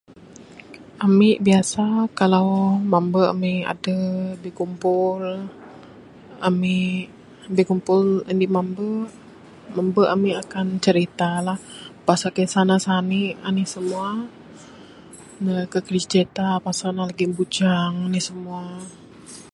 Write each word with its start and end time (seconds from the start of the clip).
Ami 1.05 1.29
biasa 1.47 1.85
kalau, 2.19 2.47
mambe 2.91 3.21
ami 3.33 3.53
adeh 3.73 4.05
bikumpul, 4.43 5.21
ami 6.47 6.77
bikumpul 7.55 8.03
ami 8.31 8.45
mambe. 8.55 8.91
Mambe 9.75 10.03
ami 10.13 10.29
akan 10.43 10.65
cirita 10.83 11.29
lah 11.47 11.59
pasal 12.07 12.29
kisah 12.37 12.65
sani 12.85 13.21
ne 13.31 13.35
anih 13.47 13.67
simua. 13.73 14.07
Ne 15.43 15.51
akan 15.65 15.81
terus 15.85 16.05
cirita 16.11 16.47
pasal 16.65 16.89
ne 16.93 17.01
lagi 17.09 17.25
bujang 17.37 17.93
anih 18.07 18.23
simua. 18.27 18.63